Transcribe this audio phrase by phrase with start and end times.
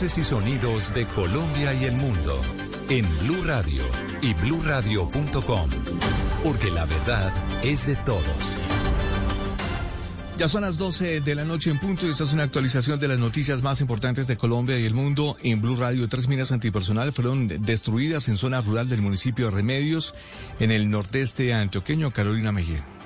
[0.00, 2.40] Y sonidos de Colombia y el mundo
[2.88, 3.82] en Blue Radio
[4.22, 5.70] y bluradio.com,
[6.44, 7.32] porque la verdad
[7.64, 8.22] es de todos.
[10.36, 13.08] Ya son las 12 de la noche en punto y esta es una actualización de
[13.08, 15.36] las noticias más importantes de Colombia y el mundo.
[15.42, 20.14] En Blue Radio, tres minas antipersonal fueron destruidas en zona rural del municipio de Remedios,
[20.60, 22.97] en el nordeste antioqueño, Carolina Mejía.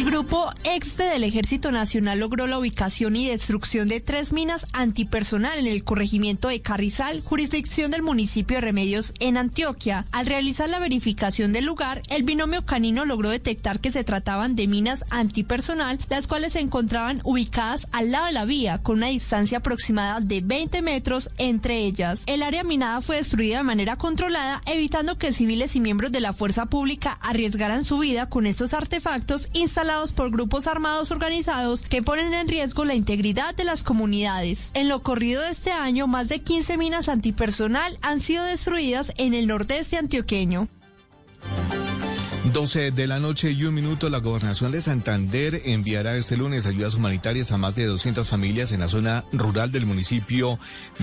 [0.00, 5.58] El grupo EXTE del Ejército Nacional logró la ubicación y destrucción de tres minas antipersonal
[5.58, 10.06] en el corregimiento de Carrizal, jurisdicción del municipio de Remedios en Antioquia.
[10.10, 14.68] Al realizar la verificación del lugar, el binomio canino logró detectar que se trataban de
[14.68, 19.58] minas antipersonal, las cuales se encontraban ubicadas al lado de la vía, con una distancia
[19.58, 22.22] aproximada de 20 metros entre ellas.
[22.24, 26.32] El área minada fue destruida de manera controlada, evitando que civiles y miembros de la
[26.32, 32.32] fuerza pública arriesgaran su vida con estos artefactos instalados por grupos armados organizados que ponen
[32.32, 34.70] en riesgo la integridad de las comunidades.
[34.72, 39.34] En lo corrido de este año, más de 15 minas antipersonal han sido destruidas en
[39.34, 40.68] el nordeste antioqueño.
[42.52, 46.94] 12 de la noche y un minuto, la gobernación de Santander enviará este lunes ayudas
[46.94, 50.58] humanitarias a más de 200 familias en la zona rural del municipio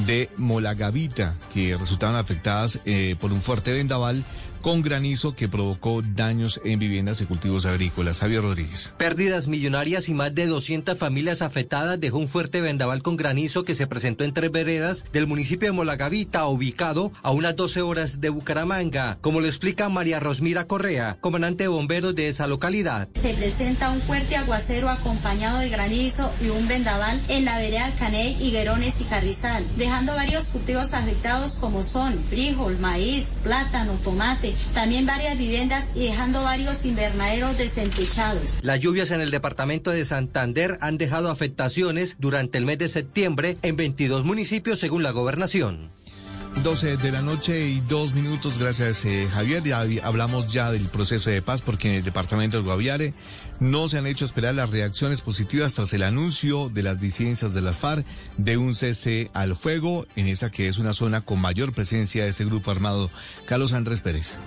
[0.08, 4.26] de Molagavita, que resultaron afectadas eh, por un fuerte vendaval
[4.68, 8.20] con granizo que provocó daños en viviendas y cultivos agrícolas.
[8.20, 8.94] Javier Rodríguez.
[8.98, 13.76] Pérdidas millonarias y más de 200 familias afectadas dejó un fuerte vendaval con granizo que
[13.76, 18.28] se presentó en tres veredas del municipio de Molagavita, ubicado a unas 12 horas de
[18.28, 23.08] Bucaramanga, como lo explica María Rosmira Correa, comandante de bomberos de esa localidad.
[23.14, 28.36] Se presenta un fuerte aguacero acompañado de granizo y un vendaval en la vereda Caney,
[28.42, 35.38] Higuerones y Carrizal, dejando varios cultivos afectados como son frijol, maíz, plátano, tomate, también varias
[35.38, 38.56] viviendas y dejando varios invernaderos desentechados.
[38.62, 43.58] Las lluvias en el departamento de Santander han dejado afectaciones durante el mes de septiembre
[43.62, 45.92] en 22 municipios según la gobernación.
[46.64, 49.64] 12 de la noche y dos minutos, gracias eh, Javier.
[49.64, 53.14] Ya hablamos ya del proceso de paz porque en el departamento del Guaviare
[53.60, 57.62] no se han hecho esperar las reacciones positivas tras el anuncio de las disidencias de
[57.62, 58.06] las FARC
[58.38, 62.30] de un cese al fuego en esa que es una zona con mayor presencia de
[62.30, 63.10] ese grupo armado.
[63.46, 64.38] Carlos Andrés Pérez.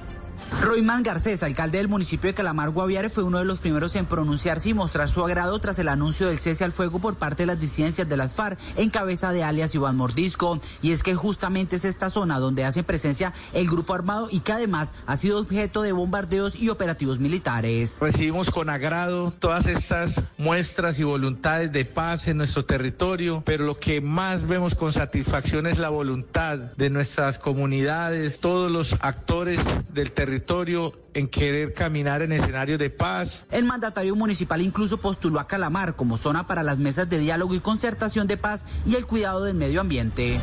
[0.59, 4.71] Roymán Garcés, alcalde del municipio de Calamar Guaviare, fue uno de los primeros en pronunciarse
[4.71, 7.61] y mostrar su agrado tras el anuncio del cese al fuego por parte de las
[7.61, 10.61] disidencias de las FARC en cabeza de alias Iván Mordisco.
[10.83, 14.53] Y es que justamente es esta zona donde hace presencia el grupo armado y que
[14.53, 17.99] además ha sido objeto de bombardeos y operativos militares.
[18.01, 23.79] Recibimos con agrado todas estas muestras y voluntades de paz en nuestro territorio, pero lo
[23.79, 29.61] que más vemos con satisfacción es la voluntad de nuestras comunidades, todos los actores
[29.93, 30.40] del territorio
[31.15, 33.47] en querer caminar en escenarios de paz.
[33.51, 37.61] El mandatario municipal incluso postuló a Calamar como zona para las mesas de diálogo y
[37.61, 40.39] concertación de paz y el cuidado del medio ambiente.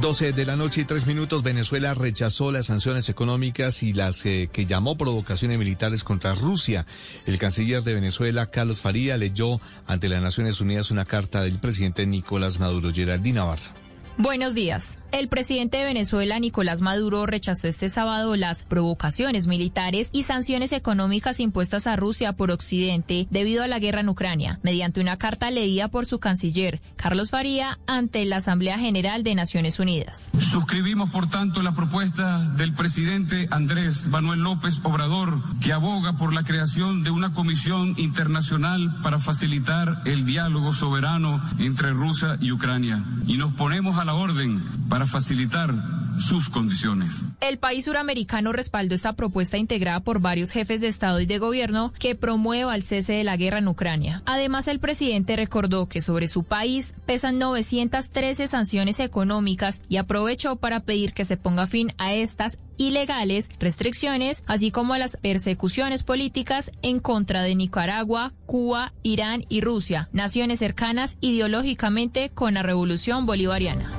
[0.00, 4.48] 12 de la noche y tres minutos, Venezuela rechazó las sanciones económicas y las eh,
[4.52, 6.86] que llamó provocaciones militares contra Rusia.
[7.26, 12.06] El canciller de Venezuela, Carlos Faría, leyó ante las Naciones Unidas una carta del presidente
[12.06, 12.92] Nicolás Maduro.
[12.92, 13.74] Geraldine Navarra.
[14.18, 14.98] Buenos días.
[15.10, 21.40] El presidente de Venezuela, Nicolás Maduro, rechazó este sábado las provocaciones militares y sanciones económicas
[21.40, 25.88] impuestas a Rusia por Occidente debido a la guerra en Ucrania, mediante una carta leída
[25.88, 30.30] por su canciller, Carlos Faría, ante la Asamblea General de Naciones Unidas.
[30.40, 36.44] Suscribimos, por tanto, la propuesta del presidente Andrés Manuel López Obrador, que aboga por la
[36.44, 43.02] creación de una comisión internacional para facilitar el diálogo soberano entre Rusia y Ucrania.
[43.26, 45.74] Y nos ponemos a la orden para facilitar
[46.20, 47.12] sus condiciones.
[47.40, 51.92] El país suramericano respaldó esta propuesta integrada por varios jefes de Estado y de Gobierno
[51.98, 54.22] que promueva el cese de la guerra en Ucrania.
[54.26, 60.80] Además, el presidente recordó que sobre su país pesan 913 sanciones económicas y aprovechó para
[60.80, 66.72] pedir que se ponga fin a estas ilegales restricciones, así como a las persecuciones políticas
[66.82, 73.90] en contra de Nicaragua, Cuba, Irán y Rusia, naciones cercanas ideológicamente con la revolución bolivariana.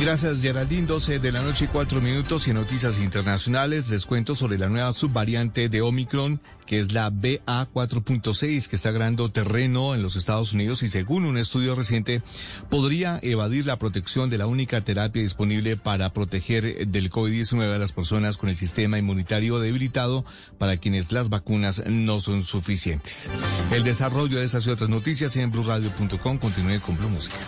[0.00, 0.86] Gracias, Geraldine.
[0.86, 4.68] 12 de la noche y 4 minutos y en noticias internacionales les cuento sobre la
[4.68, 10.52] nueva subvariante de Omicron, que es la BA4.6, que está ganando terreno en los Estados
[10.52, 12.22] Unidos y según un estudio reciente
[12.68, 17.92] podría evadir la protección de la única terapia disponible para proteger del COVID-19 a las
[17.92, 20.24] personas con el sistema inmunitario debilitado
[20.58, 23.30] para quienes las vacunas no son suficientes.
[23.70, 26.38] El desarrollo de esas y otras noticias en blueradio.com.
[26.38, 27.38] Continúe con Blue Música.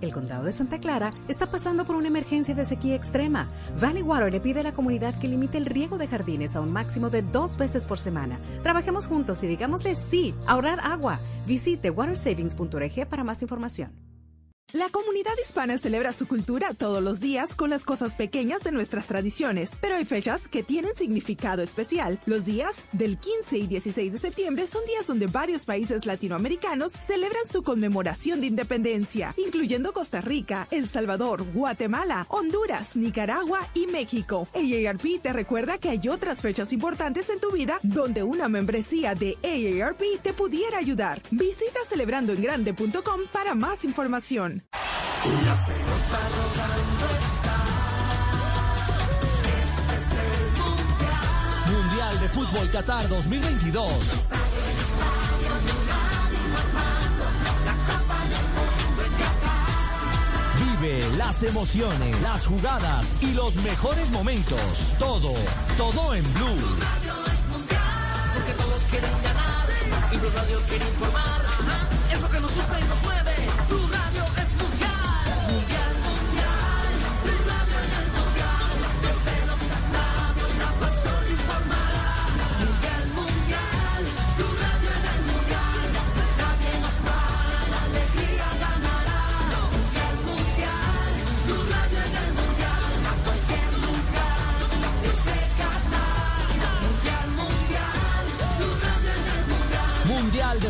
[0.00, 3.48] El condado de Santa Clara está pasando por una emergencia de sequía extrema.
[3.80, 6.72] Valley Water le pide a la comunidad que limite el riego de jardines a un
[6.72, 8.38] máximo de dos veces por semana.
[8.62, 11.20] Trabajemos juntos y digámosle sí, ahorrar agua.
[11.46, 14.07] Visite watersavings.org para más información.
[14.74, 19.06] La comunidad hispana celebra su cultura todos los días con las cosas pequeñas de nuestras
[19.06, 22.20] tradiciones, pero hay fechas que tienen significado especial.
[22.26, 27.46] Los días del 15 y 16 de septiembre son días donde varios países latinoamericanos celebran
[27.46, 34.48] su conmemoración de independencia, incluyendo Costa Rica, El Salvador, Guatemala, Honduras, Nicaragua y México.
[34.52, 39.38] AARP te recuerda que hay otras fechas importantes en tu vida donde una membresía de
[39.42, 41.22] AARP te pudiera ayudar.
[41.30, 44.57] Visita celebrandoengrande.com para más información.
[45.24, 47.56] La pelota rodando está.
[49.58, 51.66] Este es el mundial.
[51.72, 53.92] Mundial de Fútbol Qatar 2022.
[60.80, 64.94] Vive las emociones, las jugadas y los mejores momentos.
[64.98, 65.34] Todo,
[65.76, 66.46] todo en Blue.
[66.46, 67.82] Blue Radio es mundial.
[68.34, 69.66] Porque todos quieren ganar.
[70.12, 71.57] Y Blue Radio quiere informar.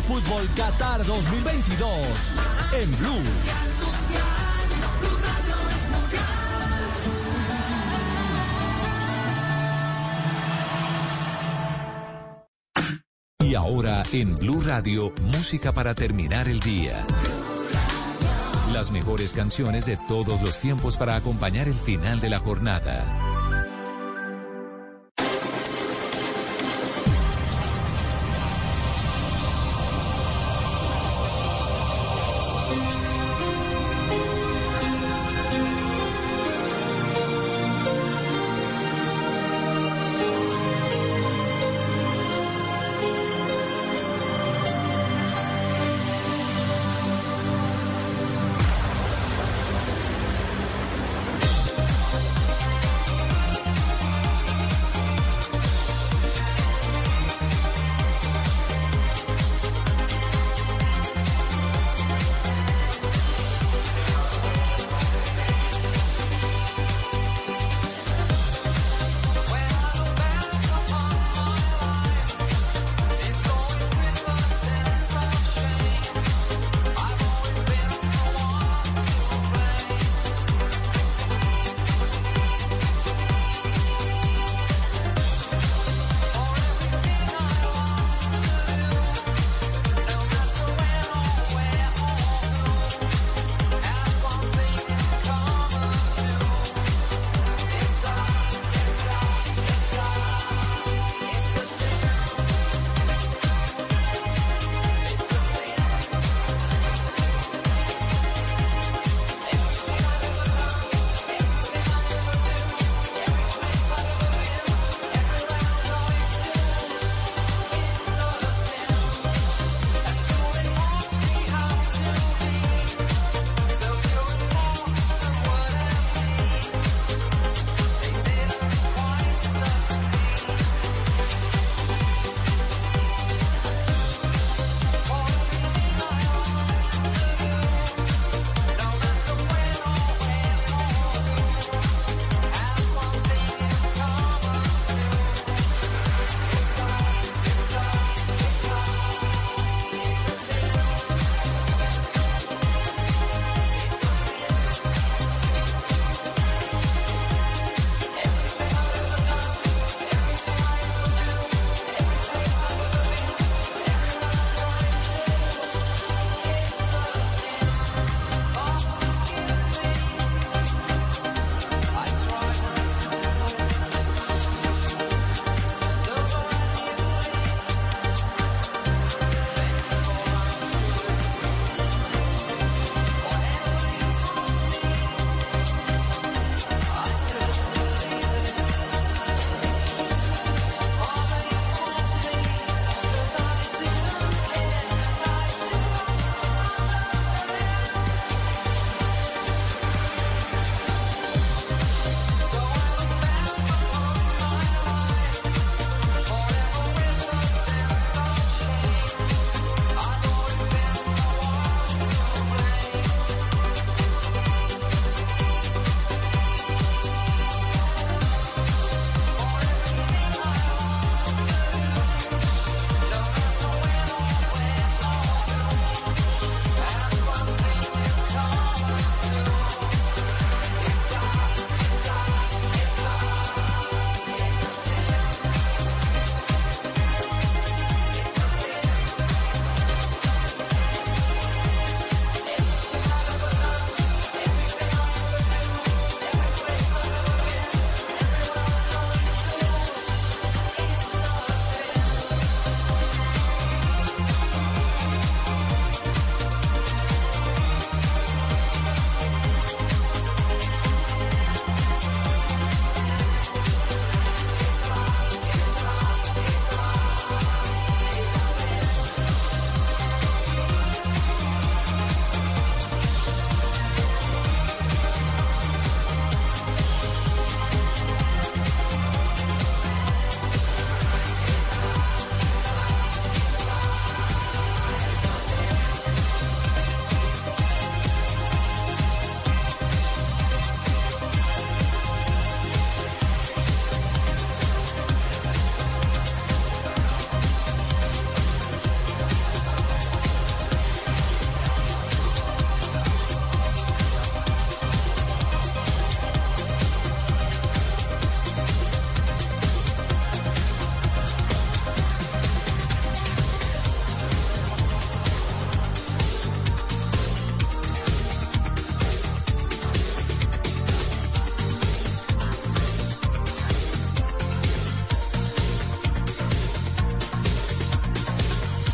[0.09, 2.39] Fútbol Qatar 2022.
[2.73, 3.21] En Blue.
[13.43, 17.05] Y ahora en Blue Radio, música para terminar el día.
[18.73, 23.28] Las mejores canciones de todos los tiempos para acompañar el final de la jornada.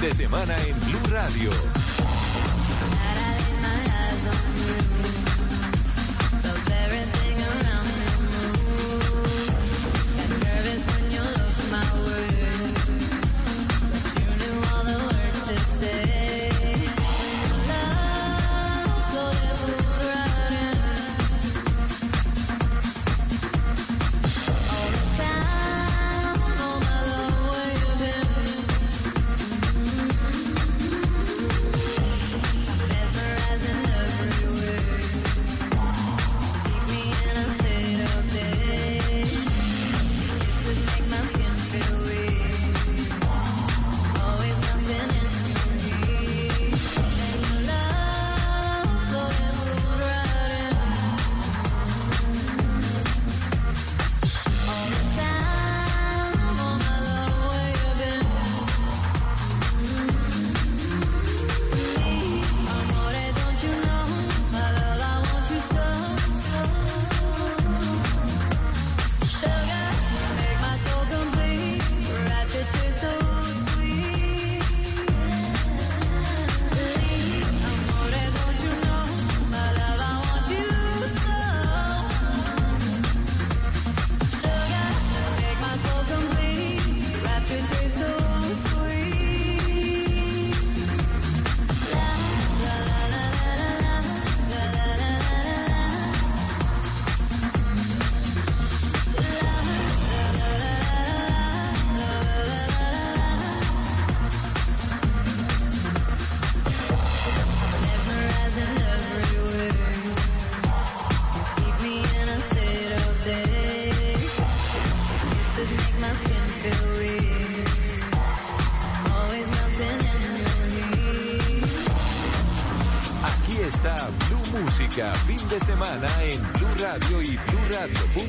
[0.00, 1.77] de semana en Blue Radio.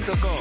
[0.10, 0.39] to go.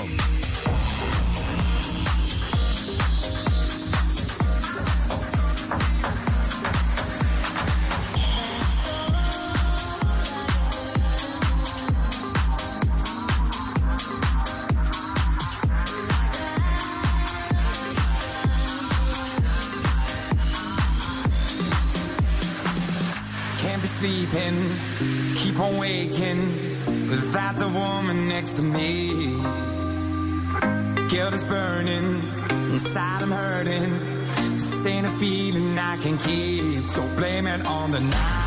[32.78, 34.54] Inside I'm hurting.
[34.54, 36.88] This ain't a feeling I can keep.
[36.88, 38.37] So blame it on the night.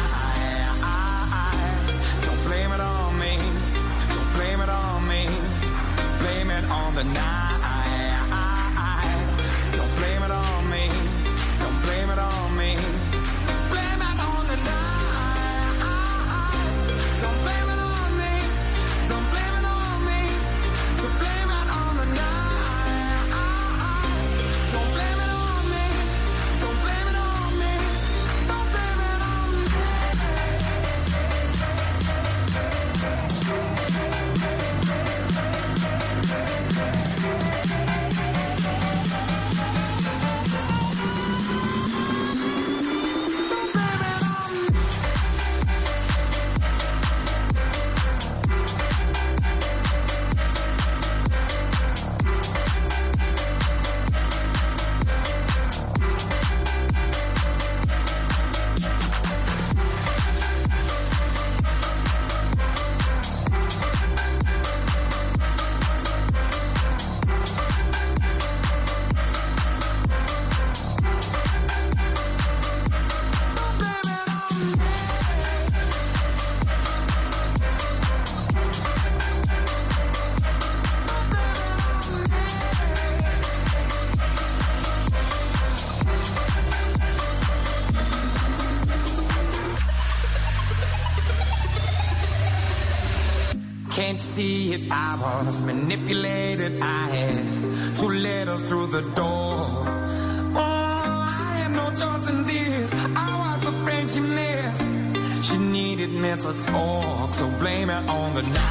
[108.49, 108.70] but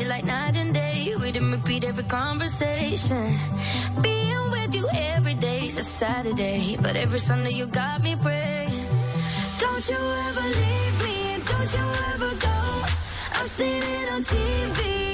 [0.00, 1.14] you, like night and day.
[1.20, 3.38] We didn't repeat every conversation.
[4.00, 8.86] Being with you every day's a Saturday, but every Sunday you got me praying.
[9.58, 11.18] Don't you ever leave me,
[11.50, 12.58] don't you ever go.
[13.38, 15.13] I've seen it on TV,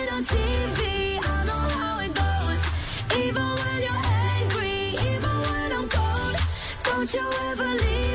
[6.83, 8.10] don't you ever leave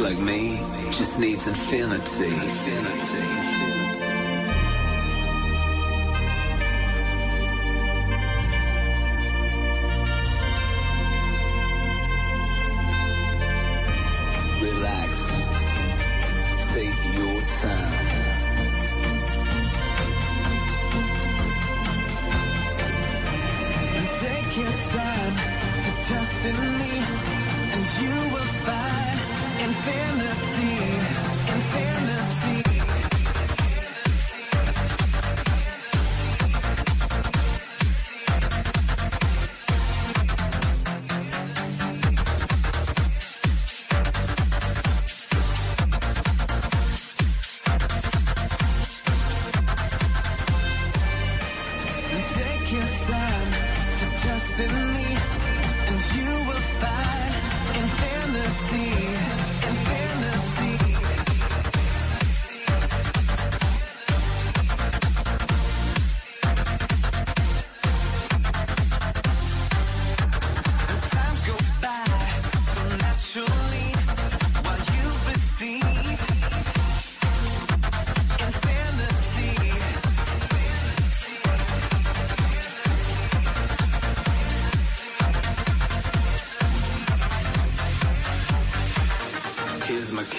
[0.00, 0.58] like me
[0.90, 2.34] just needs infinity.
[2.34, 3.93] infinity.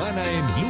[0.00, 0.69] semana en Blue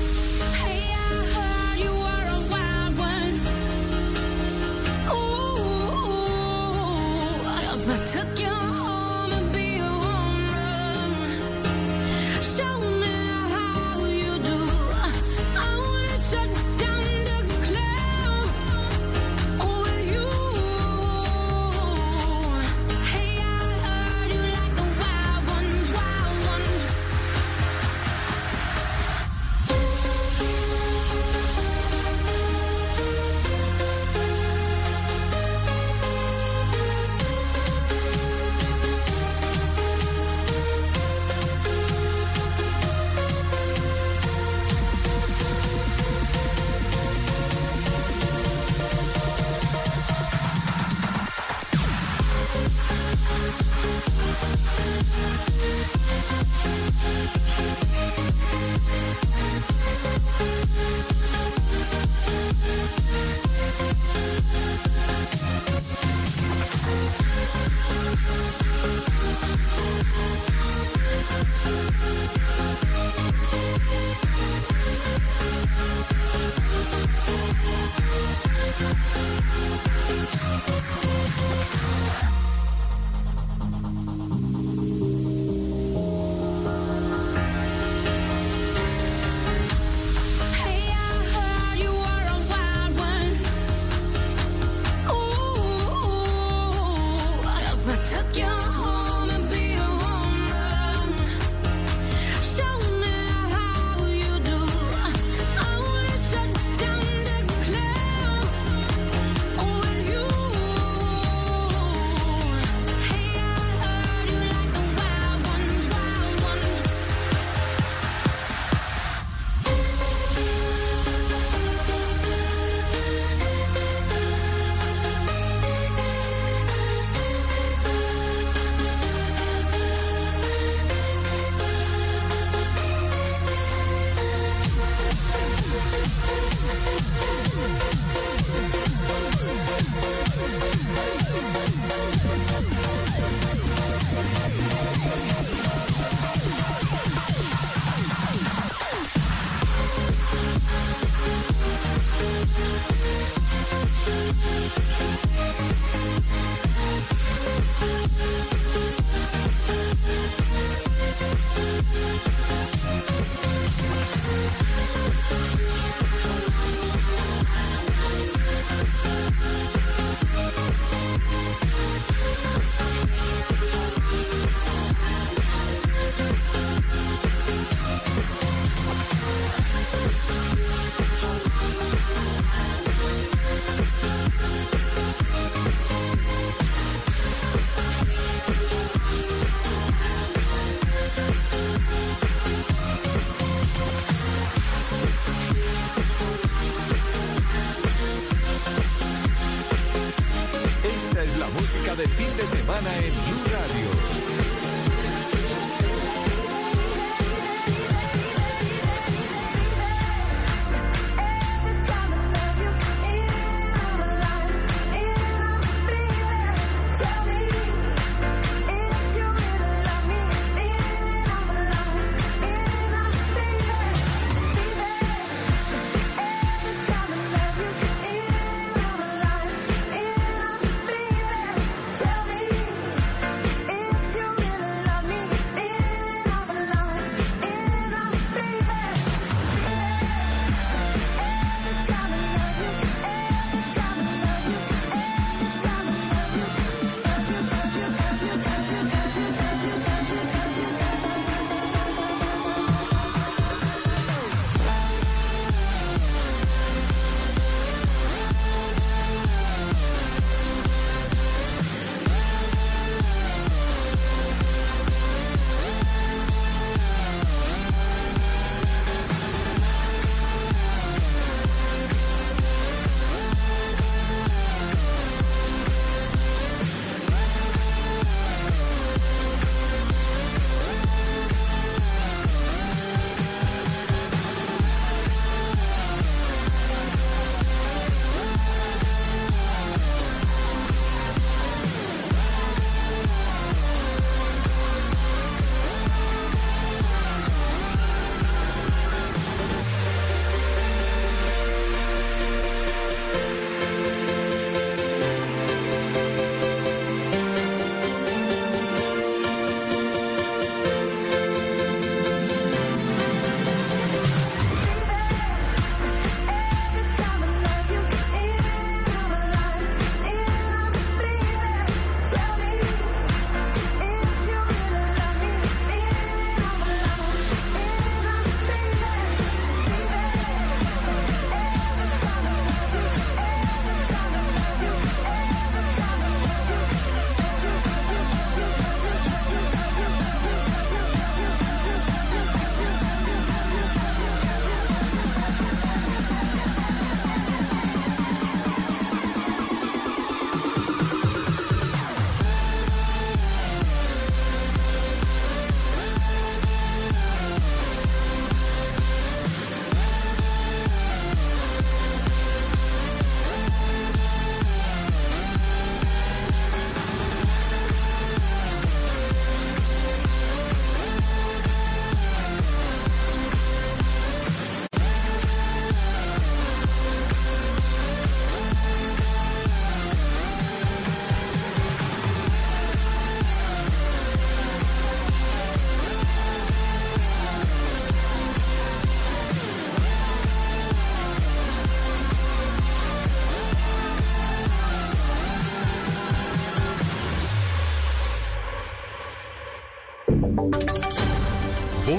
[202.41, 203.50] de semana en Blue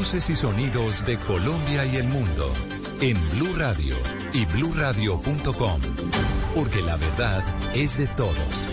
[0.03, 2.53] Voces y sonidos de Colombia y el mundo
[3.01, 3.95] en Blue Radio
[4.33, 5.81] y bluradio.com,
[6.57, 8.67] porque la verdad es de todos.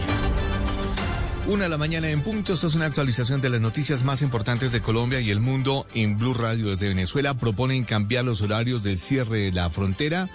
[1.46, 4.72] Una de la mañana en punto, esta es una actualización de las noticias más importantes
[4.72, 7.36] de Colombia y el mundo en Blue Radio desde Venezuela.
[7.36, 10.32] Proponen cambiar los horarios del cierre de la frontera.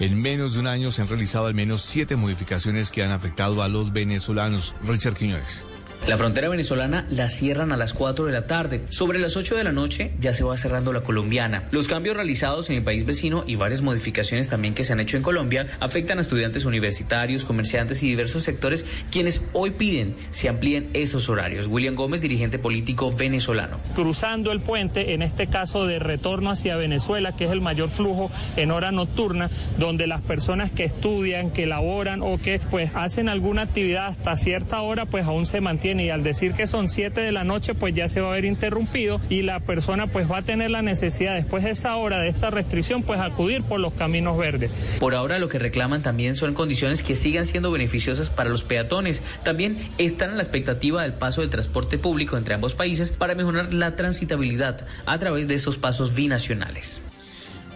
[0.00, 3.62] En menos de un año se han realizado al menos siete modificaciones que han afectado
[3.62, 4.74] a los venezolanos.
[4.82, 5.62] Richard Quiñones.
[6.08, 8.82] La frontera venezolana la cierran a las 4 de la tarde.
[8.88, 11.68] Sobre las 8 de la noche ya se va cerrando la colombiana.
[11.70, 15.16] Los cambios realizados en el país vecino y varias modificaciones también que se han hecho
[15.16, 20.90] en Colombia afectan a estudiantes universitarios, comerciantes y diversos sectores quienes hoy piden se amplíen
[20.92, 21.68] esos horarios.
[21.68, 23.78] William Gómez, dirigente político venezolano.
[23.94, 28.28] Cruzando el puente, en este caso de retorno hacia Venezuela, que es el mayor flujo
[28.56, 33.62] en hora nocturna, donde las personas que estudian, que laboran o que pues hacen alguna
[33.62, 37.32] actividad hasta cierta hora, pues aún se mantienen y al decir que son 7 de
[37.32, 40.42] la noche pues ya se va a ver interrumpido y la persona pues va a
[40.42, 44.36] tener la necesidad después de esa hora, de esta restricción, pues acudir por los caminos
[44.38, 44.96] verdes.
[45.00, 49.22] Por ahora lo que reclaman también son condiciones que sigan siendo beneficiosas para los peatones.
[49.42, 53.72] También están en la expectativa del paso del transporte público entre ambos países para mejorar
[53.72, 57.02] la transitabilidad a través de esos pasos binacionales.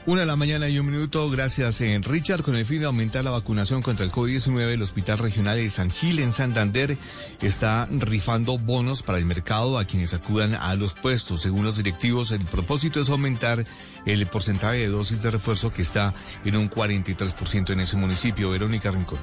[0.06, 2.44] Una de la mañana y un minuto, gracias en Richard.
[2.44, 5.90] Con el fin de aumentar la vacunación contra el COVID-19, el Hospital Regional de San
[5.90, 6.96] Gil en Santander
[7.42, 11.42] está rifando bonos para el mercado a quienes acudan a los puestos.
[11.42, 13.66] Según los directivos, el propósito es aumentar
[14.04, 18.50] el porcentaje de dosis de refuerzo que está en un 43% en ese municipio.
[18.50, 19.18] Verónica Rincón.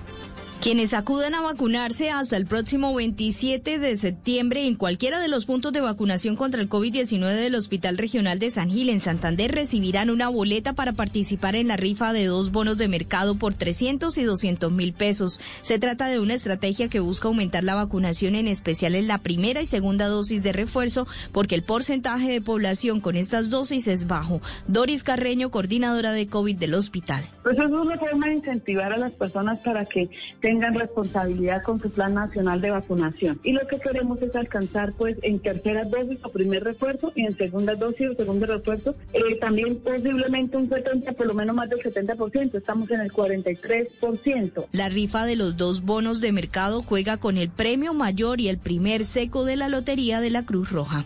[0.63, 5.73] Quienes acudan a vacunarse hasta el próximo 27 de septiembre en cualquiera de los puntos
[5.73, 10.29] de vacunación contra el COVID-19 del Hospital Regional de San Gil en Santander recibirán una
[10.29, 14.71] boleta para participar en la rifa de dos bonos de mercado por 300 y 200
[14.71, 15.41] mil pesos.
[15.61, 19.61] Se trata de una estrategia que busca aumentar la vacunación, en especial en la primera
[19.61, 24.39] y segunda dosis de refuerzo, porque el porcentaje de población con estas dosis es bajo.
[24.69, 27.25] Doris Carreño, coordinadora de COVID del hospital.
[27.43, 30.09] Pues es una forma de incentivar a las personas para que
[30.39, 33.39] tengan responsabilidad con su plan nacional de vacunación.
[33.43, 37.37] Y lo que queremos es alcanzar, pues, en tercera dosis o primer refuerzo y en
[37.37, 41.79] segunda dosis o segundo refuerzo, eh, también posiblemente un 70, por lo menos más del
[41.79, 42.57] 70%.
[42.57, 44.67] Estamos en el 43%.
[44.71, 48.57] La rifa de los dos bonos de mercado juega con el premio mayor y el
[48.57, 51.05] primer seco de la lotería de la Cruz Roja.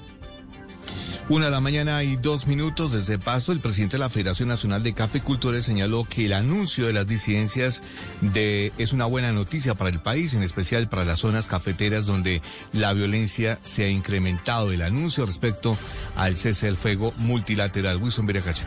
[1.29, 4.81] Una de la mañana y dos minutos desde Pasto, el presidente de la Federación Nacional
[4.81, 7.83] de Cafecultores señaló que el anuncio de las disidencias
[8.21, 12.41] de, es una buena noticia para el país, en especial para las zonas cafeteras donde
[12.71, 14.71] la violencia se ha incrementado.
[14.71, 15.77] El anuncio respecto
[16.15, 18.01] al cese del fuego multilateral.
[18.01, 18.65] Wilson Viracacha.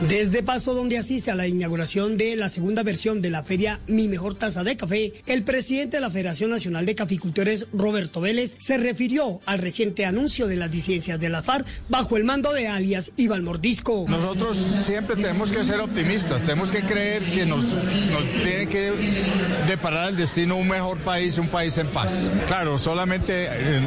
[0.00, 4.08] Desde Pasto, donde asiste a la inauguración de la segunda versión de la feria Mi
[4.08, 8.76] Mejor Taza de Café, el presidente de la Federación Nacional de Caficultores, Roberto Vélez, se
[8.76, 13.12] refirió al reciente anuncio de las disidencias de la FARC bajo el mando de alias
[13.16, 14.04] Iván Mordisco.
[14.06, 18.92] Nosotros siempre tenemos que ser optimistas, tenemos que creer que nos, tiene que
[19.66, 22.30] deparar el destino un mejor país, un país en paz.
[22.48, 23.80] Claro, solamente eh,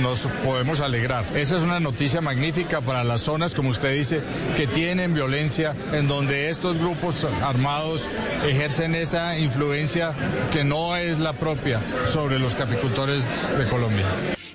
[0.00, 1.24] nos podemos alegrar.
[1.34, 4.20] Esa es una noticia magnífica para las zonas, como usted dice,
[4.56, 8.08] que tienen violencia en donde estos grupos armados
[8.46, 10.14] ejercen esa influencia
[10.52, 13.24] que no es la propia sobre los caficultores
[13.56, 14.04] de Colombia.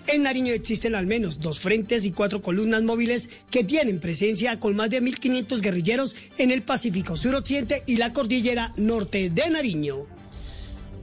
[0.05, 4.75] En Nariño existen al menos dos frentes y cuatro columnas móviles que tienen presencia con
[4.75, 10.20] más de 1.500 guerrilleros en el Pacífico suroccidente y la cordillera norte de Nariño.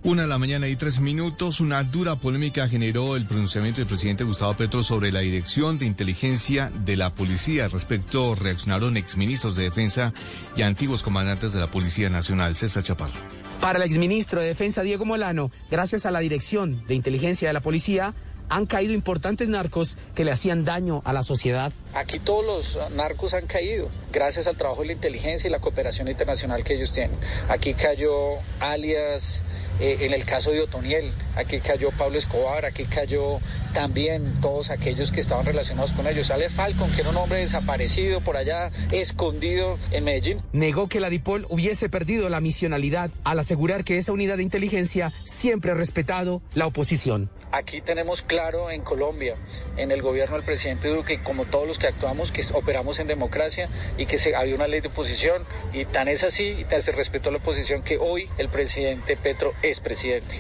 [0.09, 4.24] Una de la mañana y tres minutos, una dura polémica generó el pronunciamiento del presidente
[4.24, 7.66] Gustavo Petro sobre la dirección de inteligencia de la policía.
[7.66, 10.14] Al respecto, reaccionaron exministros de defensa
[10.56, 12.56] y antiguos comandantes de la Policía Nacional.
[12.56, 13.20] César Chaparro.
[13.61, 17.61] Para el exministro de Defensa Diego Molano, gracias a la dirección de inteligencia de la
[17.61, 18.14] policía,
[18.48, 21.70] han caído importantes narcos que le hacían daño a la sociedad.
[21.92, 26.09] Aquí todos los narcos han caído gracias al trabajo de la inteligencia y la cooperación
[26.09, 27.18] internacional que ellos tienen.
[27.50, 29.42] Aquí cayó alias
[29.80, 33.38] eh, en el caso de Otoniel, aquí cayó Pablo Escobar, aquí cayó
[33.72, 36.26] también todos aquellos que estaban relacionados con ellos.
[36.26, 40.42] Sale Falcon, que era un hombre desaparecido por allá, escondido en Medellín.
[40.52, 45.12] Negó que la DIPOL hubiese perdido la misionalidad al asegurar que esa unidad de inteligencia
[45.24, 47.30] siempre ha respetado la oposición.
[47.50, 49.34] Aquí tenemos claro en Colombia,
[49.78, 53.64] en el gobierno del presidente Duque, como todos los que actuamos, que operamos en democracia
[53.96, 56.92] y que se, había una ley de oposición y tan es así y tan se
[56.92, 59.54] respetó la oposición que hoy el presidente Petro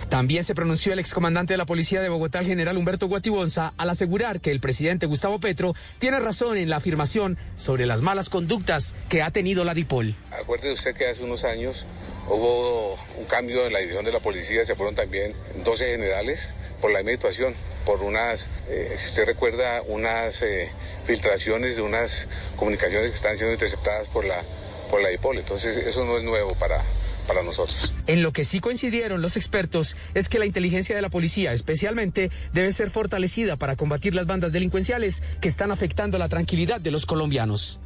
[0.08, 3.90] También se pronunció el excomandante de la policía de Bogotá, el general Humberto Guatibonza, al
[3.90, 8.94] asegurar que el presidente Gustavo Petro tiene razón en la afirmación sobre las malas conductas
[9.08, 10.14] que ha tenido la DIPOL.
[10.30, 11.84] Acuérdese usted que hace unos años
[12.28, 16.40] hubo un cambio en la división de la policía, se fueron también 12 generales
[16.80, 17.54] por la misma situación,
[17.84, 20.70] por unas, eh, si usted recuerda, unas eh,
[21.06, 22.26] filtraciones de unas
[22.56, 24.42] comunicaciones que están siendo interceptadas por la,
[24.90, 25.38] por la DIPOL.
[25.38, 26.84] Entonces eso no es nuevo para,
[27.28, 27.94] para nosotros.
[28.08, 32.32] En lo que sí coincidieron los expertos es que la inteligencia de la policía especialmente
[32.52, 37.06] debe ser fortalecida para combatir las bandas delincuenciales que están afectando la tranquilidad de los
[37.06, 37.78] colombianos.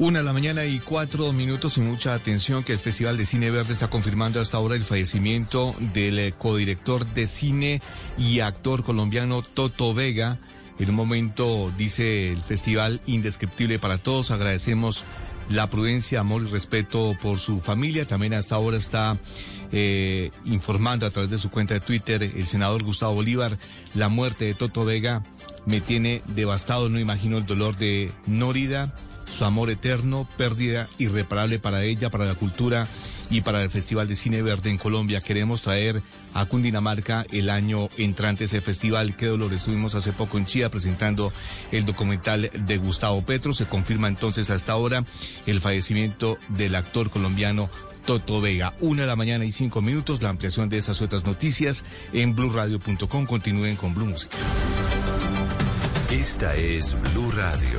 [0.00, 3.50] Una de la mañana y cuatro minutos y mucha atención que el Festival de Cine
[3.50, 7.82] Verde está confirmando hasta ahora el fallecimiento del eh, codirector de cine
[8.16, 10.38] y actor colombiano Toto Vega.
[10.78, 14.30] En un momento, dice el festival, indescriptible para todos.
[14.30, 15.04] Agradecemos
[15.48, 18.06] la prudencia, amor y respeto por su familia.
[18.06, 19.16] También hasta ahora está
[19.72, 23.58] eh, informando a través de su cuenta de Twitter el senador Gustavo Bolívar
[23.94, 25.22] la muerte de Toto Vega
[25.66, 26.88] me tiene devastado.
[26.88, 28.94] No imagino el dolor de Nórida
[29.28, 32.88] su amor eterno, pérdida irreparable para ella, para la cultura
[33.30, 35.20] y para el Festival de Cine Verde en Colombia.
[35.20, 36.02] Queremos traer
[36.34, 39.16] a Cundinamarca el año entrante ese festival.
[39.16, 41.32] Qué dolor, estuvimos hace poco en Chía presentando
[41.72, 43.52] el documental de Gustavo Petro.
[43.52, 45.04] Se confirma entonces hasta ahora
[45.46, 47.70] el fallecimiento del actor colombiano
[48.08, 48.74] Toto Vega.
[48.80, 50.22] Una de la mañana y cinco minutos.
[50.22, 53.26] La ampliación de esas otras noticias en blurradio.com.
[53.26, 54.36] Continúen con Blue Música.
[56.10, 57.78] Esta es Blue Radio.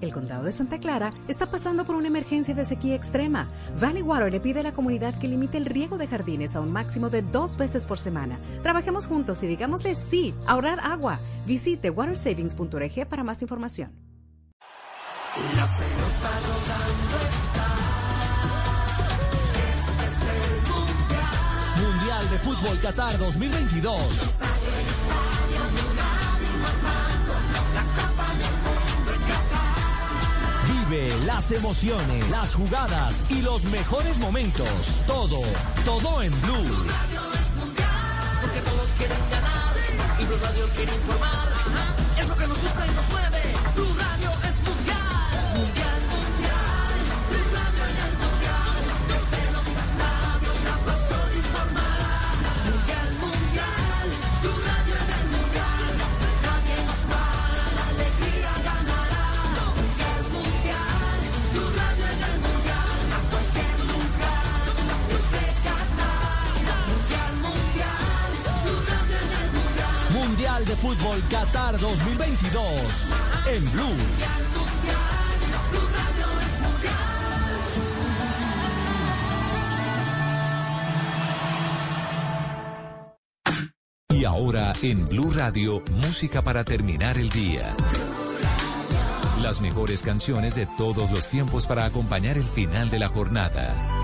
[0.00, 3.48] El condado de Santa Clara está pasando por una emergencia de sequía extrema.
[3.80, 6.70] Valley Water le pide a la comunidad que limite el riego de jardines a un
[6.70, 8.38] máximo de dos veces por semana.
[8.62, 11.20] Trabajemos juntos y digámosle sí, a ahorrar agua.
[11.46, 13.92] Visite watersavings.org para más información.
[15.56, 17.66] La pelota rodando está.
[19.68, 21.36] Este es el mundial.
[21.82, 24.36] Mundial de Fútbol Qatar 2022.
[30.88, 35.02] Vive las emociones, las jugadas y los mejores momentos.
[35.06, 35.40] Todo,
[35.84, 36.86] todo en Blue.
[38.40, 39.74] Porque todos quieren ganar
[40.20, 41.48] y Blue Radio quiere informar.
[42.18, 43.45] Es lo que nos gusta y nos mueve.
[70.86, 72.62] Fútbol Qatar 2022.
[73.46, 73.82] En Blue.
[84.10, 87.74] Y ahora en Blue Radio, música para terminar el día.
[89.42, 93.95] Las mejores canciones de todos los tiempos para acompañar el final de la jornada.